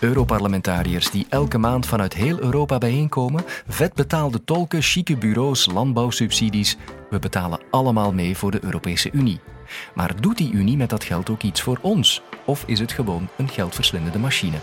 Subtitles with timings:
[0.00, 6.76] Europarlementariërs die elke maand vanuit heel Europa bijeenkomen, vetbetaalde tolken, chique bureaus, landbouwsubsidies.
[7.10, 9.40] We betalen allemaal mee voor de Europese Unie.
[9.94, 12.22] Maar doet die Unie met dat geld ook iets voor ons?
[12.44, 14.56] Of is het gewoon een geldverslindende machine?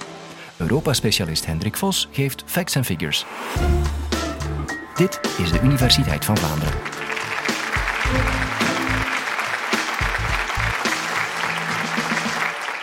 [0.58, 3.26] Europa-specialist Hendrik Vos geeft facts and figures.
[4.96, 6.80] Dit is de Universiteit van Vlaanderen.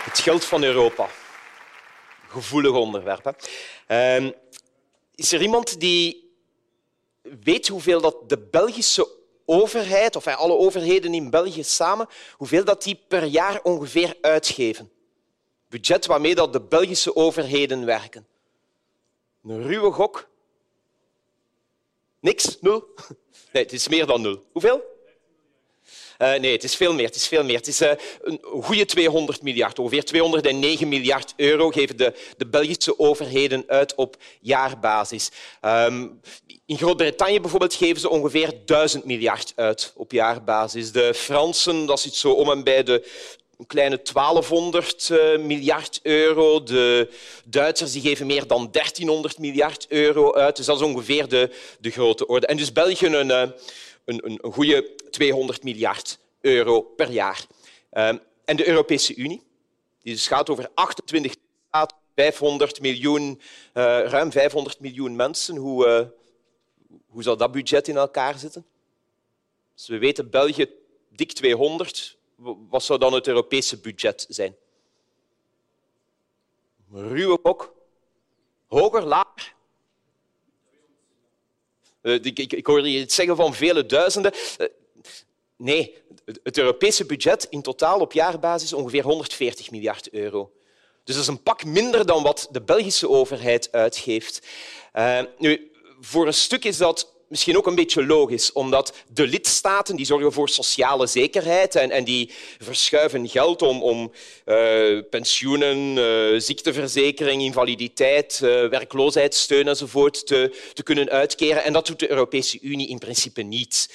[0.05, 1.05] Het geld van Europa.
[2.35, 3.23] Gevoelig onderwerp.
[3.23, 3.31] Hè?
[3.87, 4.31] Ehm,
[5.15, 6.33] is er iemand die
[7.21, 9.07] weet hoeveel dat de Belgische
[9.45, 14.91] overheid, of alle overheden in België samen, hoeveel dat die per jaar ongeveer uitgeven?
[15.69, 18.27] Budget waarmee dat de Belgische overheden werken.
[19.43, 20.27] Een ruwe gok.
[22.19, 22.57] Niks?
[22.61, 22.87] Nul?
[23.51, 24.43] Nee, het is meer dan nul.
[24.51, 24.94] Hoeveel?
[26.19, 27.05] Uh, nee, het is veel meer.
[27.05, 27.57] Het is, veel meer.
[27.57, 29.79] Het is uh, een goede 200 miljard.
[29.79, 35.31] Ongeveer 209 miljard euro geven de, de Belgische overheden uit op jaarbasis.
[35.61, 36.21] Um,
[36.65, 40.91] in Groot-Brittannië bijvoorbeeld geven ze ongeveer 1000 miljard uit op jaarbasis.
[40.91, 43.07] De Fransen, dat zit zo om en bij de
[43.67, 46.63] kleine 1200 uh, miljard euro.
[46.63, 47.09] De
[47.45, 50.55] Duitsers die geven meer dan 1300 miljard euro uit.
[50.55, 52.47] Dus dat is ongeveer de, de grote orde.
[52.47, 53.53] En dus België een,
[54.05, 57.45] een, een, een goede 200 miljard euro per jaar.
[57.91, 59.43] Um, en de Europese Unie,
[60.01, 61.35] die dus gaat over 28
[61.67, 63.41] staten, 500 miljoen,
[63.73, 65.55] uh, ruim 500 miljoen mensen.
[65.55, 66.07] Hoe, uh,
[67.07, 68.65] hoe zal dat budget in elkaar zitten?
[69.73, 70.69] Dus we weten België
[71.09, 72.17] dik 200.
[72.69, 74.55] Wat zou dan het Europese budget zijn?
[76.91, 77.73] Ruwe kok.
[78.67, 79.54] Hoger, lager?
[82.05, 84.33] Uh, ik, ik, ik hoorde je iets zeggen van vele duizenden.
[84.57, 84.67] Uh,
[85.57, 85.97] nee,
[86.43, 90.51] het Europese budget in totaal op jaarbasis ongeveer 140 miljard euro.
[91.03, 94.47] Dus dat is een pak minder dan wat de Belgische overheid uitgeeft.
[94.93, 99.95] Uh, nu, voor een stuk is dat misschien ook een beetje logisch, omdat de lidstaten
[99.95, 104.11] die zorgen voor sociale zekerheid en, en die verschuiven geld om, om
[104.45, 111.63] uh, pensioenen, uh, ziekteverzekering, invaliditeit, uh, werkloosheidssteun enzovoort te, te kunnen uitkeren.
[111.63, 113.89] En dat doet de Europese Unie in principe niet.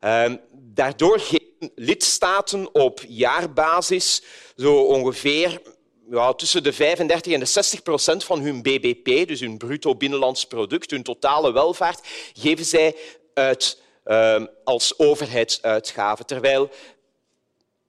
[0.00, 4.22] Ehm, daardoor geven lidstaten op jaarbasis
[4.56, 5.60] zo ongeveer
[6.12, 10.46] ja, tussen de 35 en de 60 procent van hun bbp, dus hun bruto binnenlands
[10.46, 12.00] product, hun totale welvaart,
[12.32, 12.96] geven zij
[13.34, 16.70] uit uh, als overheidsuitgaven, terwijl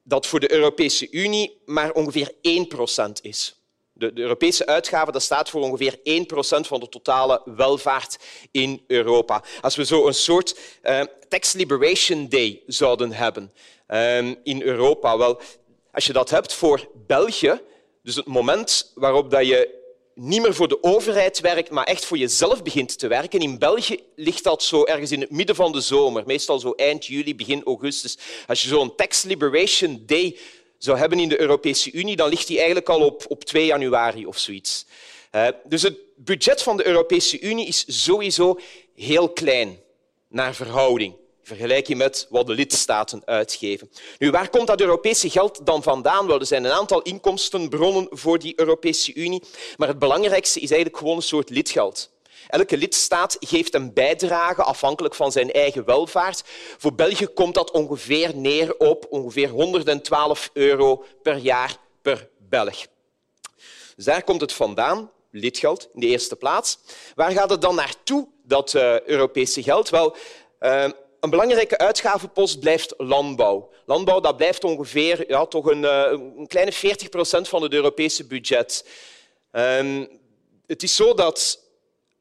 [0.03, 3.55] dat voor de Europese Unie maar ongeveer 1 procent is.
[3.93, 8.17] De, de, Europese uitgave dat staat voor ongeveer 1 procent van de totale welvaart
[8.51, 9.43] in Europa.
[9.61, 13.53] Als we zo een soort uh, tax liberation day zouden hebben
[13.87, 15.41] uh, in Europa, wel,
[15.91, 17.61] als je dat hebt voor België,
[18.03, 19.81] dus het moment waarop dat je
[20.15, 23.39] niet meer voor de overheid werkt, maar echt voor jezelf begint te werken.
[23.39, 27.05] In België ligt dat zo ergens in het midden van de zomer, meestal zo eind
[27.05, 28.17] juli, begin augustus.
[28.47, 30.37] Als je zo'n Tax Liberation Day
[30.77, 34.25] zou hebben in de Europese Unie, dan ligt die eigenlijk al op, op 2 januari
[34.25, 34.85] of zoiets.
[35.31, 38.59] Uh, dus het budget van de Europese Unie is sowieso
[38.95, 39.79] heel klein
[40.27, 43.89] naar verhouding vergelijk je met wat de lidstaten uitgeven.
[44.17, 46.27] Nu, waar komt dat Europese geld dan vandaan?
[46.27, 49.43] Wel, er zijn een aantal inkomstenbronnen voor die Europese Unie,
[49.77, 52.11] maar het belangrijkste is eigenlijk gewoon een soort lidgeld.
[52.47, 56.43] Elke lidstaat geeft een bijdrage afhankelijk van zijn eigen welvaart.
[56.77, 62.85] Voor België komt dat ongeveer neer op ongeveer 112 euro per jaar per Belg.
[63.95, 66.79] Dus daar komt het vandaan, lidgeld in de eerste plaats.
[67.15, 69.89] Waar gaat het dan naartoe, dat uh, Europese geld?
[69.89, 70.15] Wel,
[70.59, 70.85] uh,
[71.23, 73.69] een belangrijke uitgavenpost blijft landbouw.
[73.85, 78.25] Landbouw dat blijft ongeveer ja, toch een, eh, een kleine 40 procent van het Europese
[78.25, 78.87] budget.
[79.51, 80.09] Um,
[80.65, 81.59] het is zo dat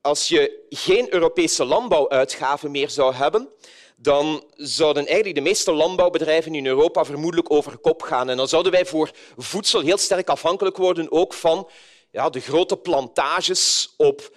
[0.01, 3.49] als je geen Europese landbouwuitgaven meer zou hebben,
[3.97, 8.29] dan zouden eigenlijk de meeste landbouwbedrijven in Europa vermoedelijk over kop gaan.
[8.29, 11.69] En dan zouden wij voor voedsel heel sterk afhankelijk worden ook van
[12.11, 14.31] ja, de grote plantages op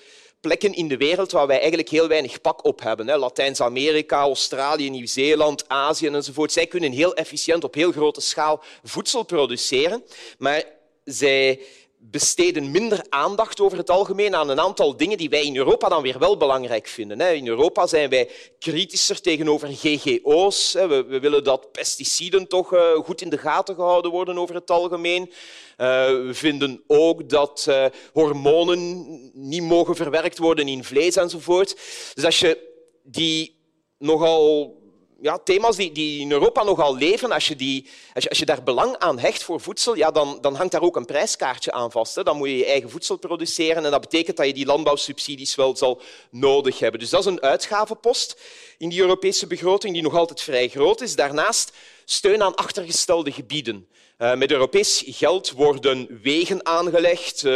[0.45, 3.18] plekken in de wereld waar wij eigenlijk heel weinig pak op hebben.
[3.18, 6.51] Latijns-Amerika, Australië, Nieuw-Zeeland, Azië enzovoort.
[6.51, 10.03] Zij kunnen heel efficiënt op heel grote schaal voedsel produceren,
[10.38, 10.63] maar
[11.03, 11.59] zij
[12.12, 16.02] besteden minder aandacht over het algemeen aan een aantal dingen die wij in Europa dan
[16.02, 17.36] weer wel belangrijk vinden.
[17.36, 18.30] In Europa zijn wij
[18.60, 20.74] kritischer tegenover GGO's.
[20.74, 25.31] We willen dat pesticiden toch eh, goed in de gaten gehouden worden over het algemeen.
[25.78, 31.78] Eh, we vinden ook dat uh, hormonen niet mogen verwerkt worden in vlees enzovoort.
[32.13, 32.57] Dus als je
[33.04, 33.56] die
[33.98, 34.75] nogal
[35.21, 38.45] ja, thema's die, die in Europa nogal leven, als je, die, als, je, als je
[38.45, 41.91] daar belang aan hecht voor voedsel, ja, dan, dan hangt daar ook een prijskaartje aan
[41.91, 42.15] vast.
[42.15, 42.23] Hè.
[42.23, 45.75] Dan moet je je eigen voedsel produceren en dat betekent dat je die landbouwsubsidies wel
[45.75, 47.00] zal nodig hebben.
[47.00, 48.41] Dus dat is een uitgavenpost
[48.77, 51.15] in die Europese begroting die nog altijd vrij groot is.
[51.15, 51.71] Daarnaast
[52.06, 53.88] steun aan achtergestelde gebieden.
[54.17, 57.51] Uh, met Europees geld worden wegen aangelegd, uh,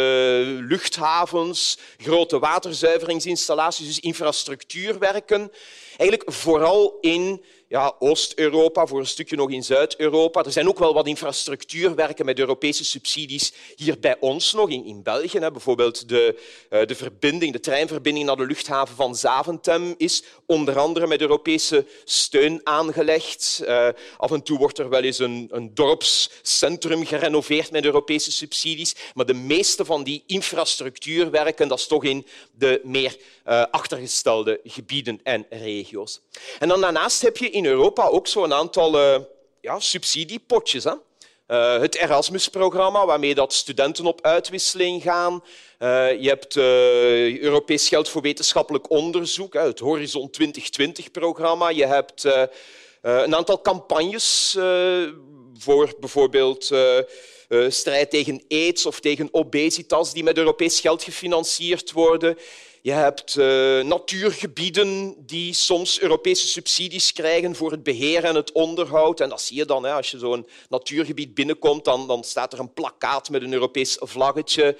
[0.68, 5.52] luchthavens, grote waterzuiveringsinstallaties, dus infrastructuurwerken.
[5.96, 10.44] Eigenlijk vooral in ja, Oost-Europa, voor een stukje nog in Zuid-Europa.
[10.44, 15.02] Er zijn ook wel wat infrastructuurwerken met Europese subsidies hier bij ons nog, in, in
[15.02, 15.38] België.
[15.38, 15.50] Hè.
[15.50, 16.40] Bijvoorbeeld de,
[16.70, 21.86] uh, de verbinding, de treinverbinding naar de luchthaven van Zaventem is onder andere met Europese
[22.04, 23.62] steun aangelegd.
[23.64, 28.96] Uh, af en toe wordt er wel eens een, een dorpscentrum gerenoveerd met Europese subsidies.
[29.14, 33.16] Maar de meeste van die infrastructuurwerken, dat is toch in de meer
[33.46, 36.20] uh, achtergestelde gebieden en regio's.
[36.58, 39.20] En dan daarnaast heb je in Europa ook zo'n aantal uh,
[39.60, 40.84] ja, subsidiepotjes.
[40.84, 40.92] Hè?
[41.48, 45.44] Uh, het Erasmus-programma, waarmee dat studenten op uitwisseling gaan.
[45.78, 46.56] Uh, je hebt
[47.42, 51.68] Europees geld voor wetenschappelijk onderzoek, het Horizon 2020-programma.
[51.68, 52.24] Je hebt
[53.00, 54.56] een aantal campagnes
[55.58, 56.64] voor bijvoorbeeld
[57.68, 62.38] strijd tegen aids of tegen obesitas, die met Europees geld gefinancierd worden.
[62.82, 63.44] Je hebt uh,
[63.84, 69.20] natuurgebieden die soms Europese subsidies krijgen voor het beheer en het onderhoud.
[69.20, 69.84] En dat zie je dan.
[69.84, 69.92] Hè.
[69.92, 74.76] Als je zo'n natuurgebied binnenkomt, dan, dan, staat er een plakkaat met een Europees vlaggetje.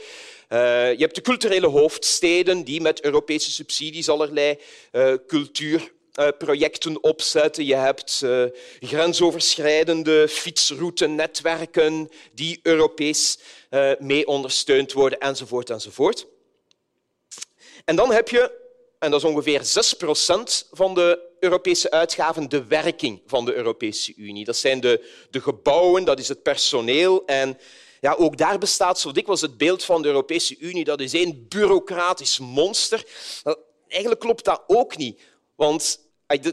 [0.48, 0.58] Uh,
[0.92, 4.58] je hebt de culturele hoofdsteden die met Europese subsidies allerlei
[4.92, 7.64] uh, cultuurprojecten opzetten.
[7.64, 8.44] Je hebt uh,
[8.80, 13.38] grensoverschrijdende fietsroutenetwerken die Europees
[13.70, 16.26] uh, mee ondersteund worden, enzovoort, enzovoort.
[17.84, 18.58] En dan heb je,
[18.98, 24.12] en dat is ongeveer 6 procent van de Europese uitgaven, de werking van de Europese
[24.16, 24.44] Unie.
[24.44, 27.24] Dat zijn de, de gebouwen, dat is het personeel.
[27.26, 27.58] En
[28.00, 30.84] ja, ook daar bestaat zo dikwijls het beeld van de Europese Unie.
[30.84, 33.04] Dat is één bureaucratisch monster.
[33.88, 35.20] Eigenlijk klopt dat ook niet.
[35.54, 36.00] Want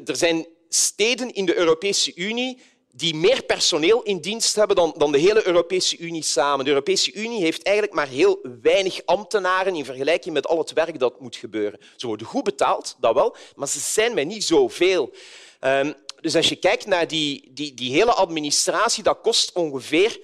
[0.05, 2.61] er zijn steden in de Europese Unie
[2.97, 6.65] die meer personeel in dienst hebben dan, dan de hele Europese Unie samen.
[6.65, 10.99] De Europese Unie heeft eigenlijk maar heel weinig ambtenaren in vergelijking met al het werk
[10.99, 11.79] dat moet gebeuren.
[11.95, 15.13] Ze worden goed betaald, dat wel, maar ze zijn maar niet zoveel.
[15.61, 20.19] Um, dus als je kijkt naar die, die, die hele administratie, dat kost ongeveer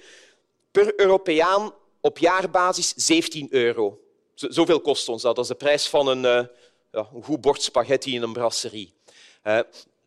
[0.70, 4.00] per Europeaan op jaarbasis 17 euro.
[4.34, 5.36] Zoveel kost ons dat.
[5.36, 6.46] Dat is de prijs van een, uh,
[6.92, 8.92] ja, een goed bord spaghetti in een brasserie.
[9.44, 9.58] Uh,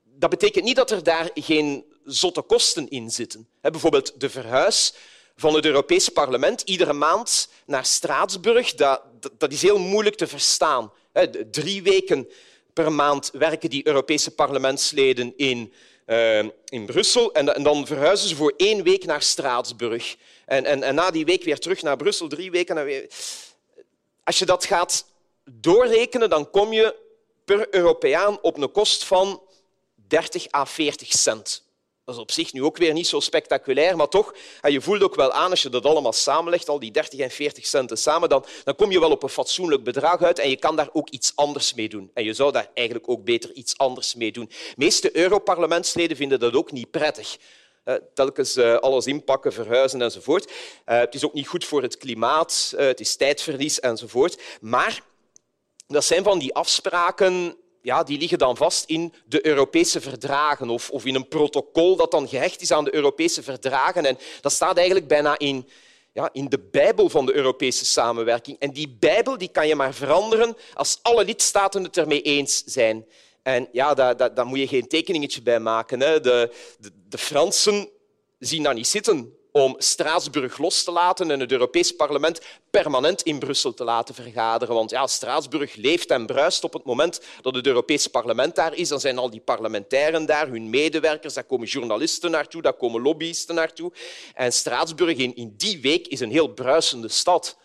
[0.03, 3.47] dat betekent niet dat er daar geen zotte kosten in zitten.
[3.61, 4.93] Bijvoorbeeld de verhuis
[5.35, 9.01] van het Europese parlement iedere maand naar Straatsburg, dat,
[9.37, 10.91] dat is heel moeilijk te verstaan.
[11.51, 12.27] Drie weken
[12.73, 15.73] per maand werken die Europese parlementsleden in,
[16.05, 20.15] uh, in Brussel en, dan verhuizen ze voor één week naar Straatsburg.
[20.45, 22.85] En, en, en, na die week weer terug naar Brussel, drie weken.
[22.85, 23.07] Weer...
[24.23, 25.05] Als je dat gaat
[25.51, 26.95] doorrekenen, dan kom je
[27.45, 29.41] per Europeaan op een kost van
[30.07, 31.63] 30 à 40 cent.
[32.07, 35.15] Dat is op zich nu ook weer niet zo spectaculair, maar toch, je voelt ook
[35.15, 38.45] wel aan als je dat allemaal samenlegt, al die 30 en 40 centen samen, dan,
[38.63, 41.31] dan kom je wel op een fatsoenlijk bedrag uit en je kan daar ook iets
[41.35, 42.11] anders mee doen.
[42.13, 44.45] En je zou daar eigenlijk ook beter iets anders mee doen.
[44.45, 47.37] De meeste Europarlementsleden vinden dat ook niet prettig.
[47.85, 50.51] Uh, telkens uh, alles inpakken, verhuizen enzovoort.
[50.51, 50.53] Uh,
[50.99, 54.41] het is ook niet goed voor het klimaat, het is tijdverlies enzovoort.
[54.61, 55.01] Maar
[55.87, 60.89] dat zijn van die afspraken ja, die liggen dan vast in de Europese verdragen of,
[60.89, 64.05] of in een protocol dat dan gehecht is aan de Europese verdragen.
[64.05, 65.67] En dat staat eigenlijk bijna in,
[66.13, 68.59] ja, in de Bijbel van de Europese samenwerking.
[68.59, 73.05] En die Bijbel die kan je maar veranderen als alle lidstaten het ermee eens zijn.
[73.43, 75.99] En ja, daar, daar, daar moet je geen tekeningetje bij maken.
[75.99, 76.21] Hè.
[76.21, 77.89] De, de, de Fransen
[78.39, 83.39] zien dat niet zitten om Straatsburg los te laten en het Europees Parlement permanent in
[83.39, 84.75] Brussel te laten vergaderen.
[84.75, 88.89] Want ja, Straatsburg leeft en bruist op het moment dat het Europees Parlement daar is.
[88.89, 93.55] Dan zijn al die parlementairen daar, hun medewerkers, daar komen journalisten naartoe, daar komen lobbyisten
[93.55, 93.91] naartoe.
[94.33, 97.57] En Straatsburg in, die week is een heel bruisende stad.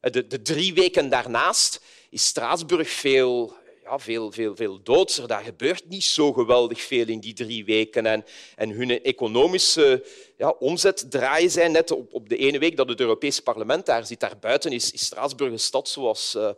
[0.00, 1.80] De, de drie weken daarnaast
[2.10, 3.56] is Straatsburg veel
[3.90, 5.28] ja, veel, veel, veel doodser.
[5.28, 8.06] Daar gebeurt niet zo geweldig veel in die drie weken.
[8.06, 8.24] En,
[8.56, 10.04] en hun economische
[10.36, 14.06] ja, omzet draaien zij net op, op de ene week dat het Europese parlement daar
[14.06, 14.20] zit.
[14.20, 16.34] Daarbuiten is, is Straatsburg een stad zoals...
[16.36, 16.50] Uh,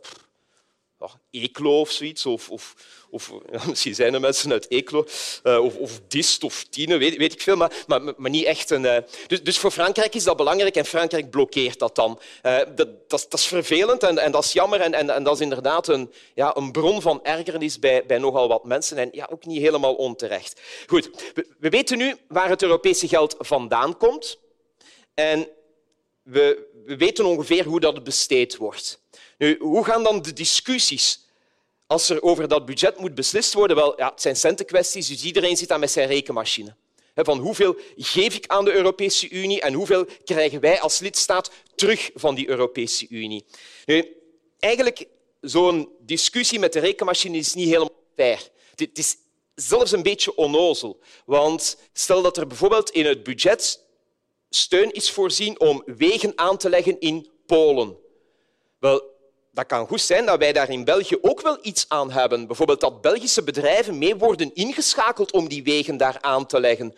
[1.01, 2.75] oh, of zoiets, of, of,
[3.09, 3.31] of
[3.69, 5.05] misschien zijn er mensen uit Eeklo,
[5.43, 8.69] uh, of, of Dist of Tine, weet, weet, ik veel, maar, maar, maar niet echt
[8.69, 8.83] een...
[8.83, 8.97] Uh...
[9.27, 12.19] Dus, dus, voor Frankrijk is dat belangrijk en Frankrijk blokkeert dat dan.
[12.43, 15.35] Uh, dat, dat, dat, is vervelend en, en, dat is jammer en, en, en, dat
[15.35, 19.27] is inderdaad een, ja, een bron van ergernis bij, bij nogal wat mensen en ja,
[19.31, 20.61] ook niet helemaal onterecht.
[20.87, 24.39] Goed, we, we weten nu waar het Europese geld vandaan komt
[25.13, 25.47] en
[26.23, 29.00] we, we weten ongeveer hoe dat besteed wordt.
[29.59, 31.25] Hoe gaan dan de discussies
[31.87, 33.75] als er over dat budget moet beslist worden?
[33.75, 36.75] Wel, ja, het zijn centenkwesties, dus iedereen zit daar met zijn rekenmachine.
[37.15, 42.11] Van hoeveel geef ik aan de Europese Unie en hoeveel krijgen wij als lidstaat terug
[42.13, 43.45] van die Europese Unie?
[43.85, 44.15] Nu,
[44.59, 45.05] eigenlijk,
[45.41, 48.49] zo'n discussie met de rekenmachine is niet helemaal fair.
[48.75, 49.15] Het is
[49.55, 50.99] zelfs een beetje onnozel.
[51.25, 53.85] Want stel dat er bijvoorbeeld in het budget
[54.49, 57.97] steun is voorzien om wegen aan te leggen in Polen.
[58.79, 59.10] Wel,
[59.51, 62.47] dat kan goed zijn dat wij daar in België ook wel iets aan hebben.
[62.47, 66.95] Bijvoorbeeld dat Belgische bedrijven mee worden ingeschakeld om die wegen daar aan te leggen.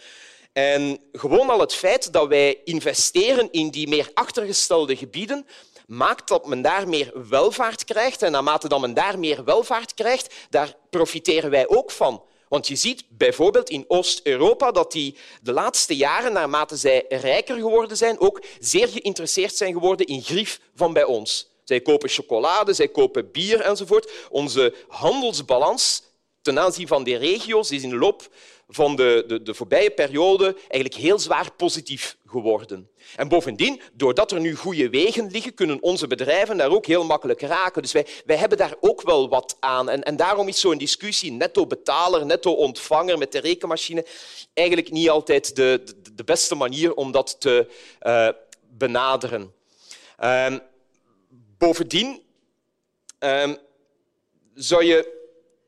[0.53, 5.45] En gewoon al het feit dat wij investeren in die meer achtergestelde gebieden
[5.87, 8.21] maakt dat men daar meer welvaart krijgt.
[8.21, 12.23] En naarmate dat men daar meer welvaart krijgt, daar profiteren wij ook van.
[12.47, 17.97] Want je ziet bijvoorbeeld in Oost-Europa dat die de laatste jaren, naarmate zij rijker geworden
[17.97, 21.52] zijn, ook zeer geïnteresseerd zijn geworden in grief van bij ons.
[21.63, 24.11] Zij kopen chocolade, zij kopen bier enzovoort.
[24.29, 26.03] Onze handelsbalans
[26.41, 28.29] ten aanzien van die regio's is in de loop
[28.67, 32.89] van de, de, de voorbije periode eigenlijk heel zwaar positief geworden.
[33.15, 37.41] En bovendien, doordat er nu goede wegen liggen, kunnen onze bedrijven daar ook heel makkelijk
[37.41, 37.81] raken.
[37.81, 39.89] Dus wij, hebben daar ook wel wat aan.
[39.89, 44.05] En, en daarom is zo'n discussie netto-betaler, netto-ontvanger met de rekenmachine
[44.53, 45.83] eigenlijk niet altijd de,
[46.15, 47.67] de, beste manier om dat te
[48.01, 48.29] uh,
[48.69, 49.53] benaderen.
[50.19, 50.55] Uh,
[51.63, 52.23] Bovendien
[53.19, 53.57] um,
[54.53, 55.21] zou je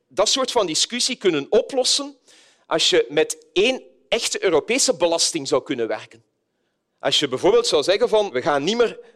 [0.08, 2.16] dat soort van discussie kunnen oplossen
[2.66, 6.24] als je met één echte Europese belasting zou kunnen werken.
[6.98, 9.06] Als je bijvoorbeeld zou zeggen van we gaan niet meer uh,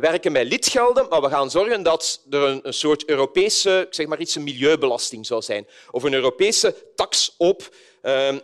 [0.00, 4.20] werken met lidgelden, maar we gaan zorgen dat er een, een soort Europese, zeg maar
[4.20, 5.66] iets, een milieubelasting zou zijn.
[5.90, 8.36] Of een Europese tax op uh,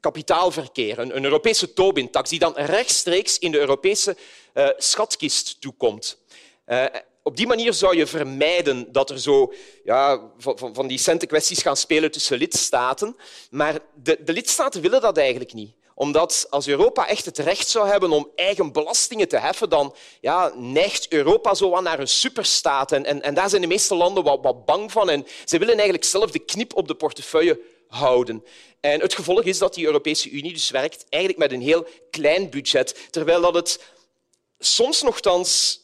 [0.00, 4.16] kapitaalverkeer, een, een Europese Tobin-tax, die dan rechtstreeks in de Europese
[4.54, 6.22] uh, schatkist toekomt.
[6.66, 6.84] Uh,
[7.22, 9.52] op die manier zou je vermijden dat er zo
[9.84, 13.16] ja, van, van die centenkwesties gaan spelen tussen lidstaten.
[13.50, 17.88] Maar de, de lidstaten willen dat eigenlijk niet omdat als Europa echt het recht zou
[17.88, 22.92] hebben om eigen belastingen te heffen, dan ja, neigt Europa zo aan naar een superstaat.
[22.92, 25.10] En, en, daar zijn de meeste landen wat, wat, bang van.
[25.10, 28.44] En ze willen eigenlijk zelf de knip op de portefeuille houden.
[28.80, 32.50] En het gevolg is dat die Europese Unie dus werkt eigenlijk met een heel klein
[32.50, 33.80] budget, terwijl dat het
[34.58, 35.82] soms nogthans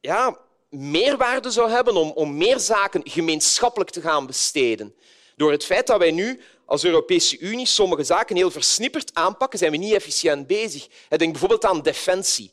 [0.00, 0.38] ja,
[0.70, 4.94] meerwaarde zou hebben om, om meer zaken gemeenschappelijk te gaan besteden.
[5.36, 9.70] Door het feit dat wij nu als Europese Unie sommige zaken heel versnipperd aanpakken, zijn
[9.70, 10.86] we niet efficiënt bezig.
[11.08, 12.52] Denk bijvoorbeeld aan defensie.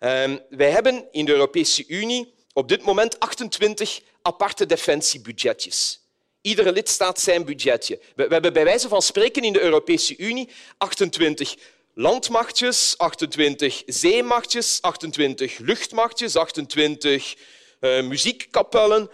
[0.00, 6.00] Um, wij hebben in de Europese Unie op dit moment 28 aparte defensiebudgetjes.
[6.40, 8.00] Iedere lidstaat zijn budgetje.
[8.14, 10.48] We hebben bij wijze van spreken in de Europese Unie
[10.78, 11.56] 28
[11.98, 17.34] landmachtjes, 28 zeemachtjes, 28 luchtmachtjes, 28
[17.80, 19.10] uh, muziekkapellen,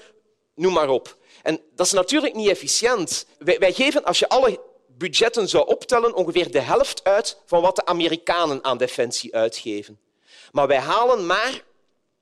[0.54, 1.16] noem maar op.
[1.42, 3.26] En dat is natuurlijk niet efficiënt.
[3.38, 7.76] Wij, wij geven, als je alle budgetten zou optellen, ongeveer de helft uit van wat
[7.76, 10.00] de Amerikanen aan defensie uitgeven.
[10.52, 11.62] Maar wij halen maar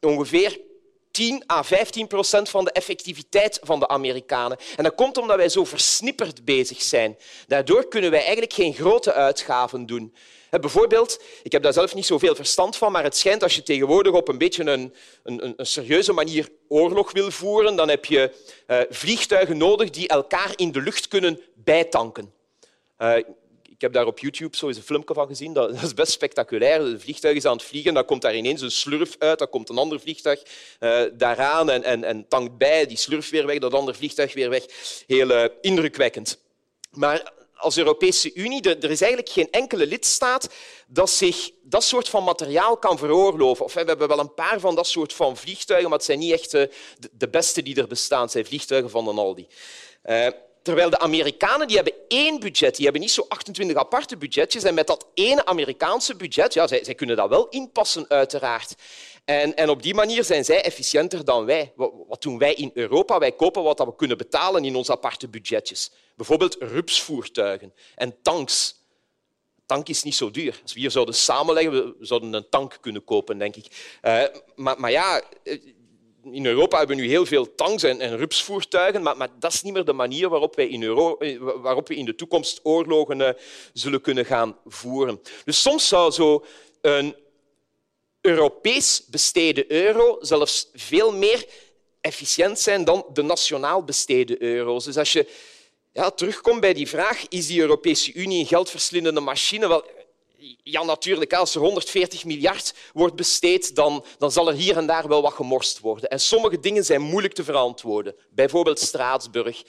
[0.01, 0.61] ongeveer
[1.11, 4.59] 10 à 15 procent van de effectiviteit van de Amerikanen.
[4.77, 7.19] En dat komt omdat wij zo versnipperd bezig zijn.
[7.47, 10.15] Daardoor kunnen wij eigenlijk geen grote uitgaven doen.
[10.51, 14.13] Bijvoorbeeld, ik heb daar zelf niet zoveel verstand van, maar het schijnt als je tegenwoordig
[14.13, 18.33] op een beetje een, een, een serieuze manier oorlog wil voeren, dan heb je
[18.67, 22.33] uh, vliegtuigen nodig die elkaar in de lucht kunnen bijtanken.
[22.99, 23.17] Uh,
[23.63, 25.53] ik heb daar op YouTube zo eens een filmpje van gezien.
[25.53, 26.81] Dat is best spectaculair.
[26.81, 29.39] Het vliegtuig is aan het vliegen, dan komt daar ineens een slurf uit.
[29.39, 30.43] Dan komt een ander vliegtuig
[31.13, 32.87] daaraan en, en, en tankt bij.
[32.87, 34.65] Die slurf weer weg, dat andere vliegtuig weer weg.
[35.07, 36.39] Heel indrukwekkend.
[36.91, 40.49] Maar als Europese Unie, er is eigenlijk geen enkele lidstaat
[40.87, 43.65] dat zich dat soort van materiaal kan veroorloven.
[43.65, 46.33] Of, we hebben wel een paar van dat soort van vliegtuigen, maar het zijn niet
[46.33, 46.51] echt
[47.13, 48.23] de beste die er bestaan.
[48.23, 49.47] Het zijn vliegtuigen van Aldi.
[50.05, 50.27] Uh,
[50.63, 52.75] terwijl de Amerikanen die hebben één budget.
[52.75, 54.63] Die hebben niet zo 28 aparte budgetjes.
[54.63, 58.75] En met dat ene Amerikaanse budget, ja, zij, zij kunnen dat wel inpassen, uiteraard.
[59.31, 61.73] En, en, op die manier zijn zij efficiënter dan wij.
[62.09, 63.19] Wat doen wij in Europa?
[63.19, 65.91] Wij kopen wat we kunnen betalen in onze aparte budgetjes.
[66.17, 68.75] Bijvoorbeeld rupsvoertuigen en tanks.
[69.67, 70.59] tank is niet zo duur.
[70.63, 73.99] Als we hier zouden samenleggen, we zouden een tank kunnen kopen, denk ik.
[74.03, 74.23] Uh,
[74.55, 75.23] maar, maar, ja,
[76.33, 79.63] in Europa hebben we nu heel veel tanks en, en rupsvoertuigen, maar, maar, dat is
[79.63, 81.19] niet meer de manier waarop wij in, Euro,
[81.63, 83.37] waarop we in de toekomst oorlogen
[83.73, 85.21] zullen kunnen gaan voeren.
[85.45, 86.45] Dus soms zou zo
[86.81, 87.17] een
[88.21, 91.47] Europees besteden euro zelfs veel meer
[92.01, 94.85] efficiënt zijn dan de nationaal besteden euro's.
[94.85, 95.29] Dus als je
[95.93, 99.69] ja, terugkomt bij die vraag, is die Europese Unie een geldverslindende machine?
[99.69, 99.85] Wel,
[100.63, 105.09] ja, natuurlijk, als er 140 miljard wordt besteed, dan, dan zal er hier en daar
[105.09, 106.11] wel wat gemorst worden.
[106.11, 109.63] En sommige dingen zijn moeilijk te verantwoorden, bijvoorbeeld Straatsburg.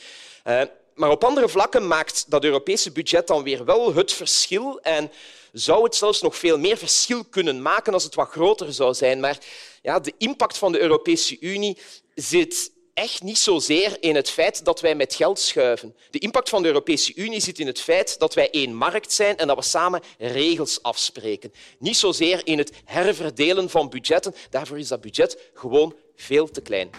[0.43, 0.61] Eh,
[0.95, 5.11] maar op andere vlakken maakt dat Europese budget dan weer wel het verschil en
[5.51, 9.19] zou het zelfs nog veel meer verschil kunnen maken als het wat groter zou zijn.
[9.19, 9.37] Maar
[9.81, 11.77] ja, de impact van de Europese Unie
[12.15, 15.95] zit echt niet zozeer in het feit dat wij met geld schuiven.
[16.09, 19.37] De impact van de Europese Unie zit in het feit dat wij één markt zijn
[19.37, 21.51] en dat we samen regels afspreken.
[21.79, 24.35] Niet zozeer in het herverdelen van budgetten.
[24.49, 26.89] Daarvoor is dat budget gewoon veel te klein.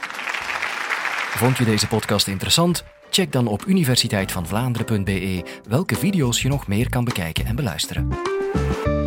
[1.37, 2.85] Vond je deze podcast interessant?
[3.11, 8.40] Check dan op universiteitvandvlaanderen.be welke video's je nog meer kan bekijken en beluisteren.
[8.54, 9.01] thank you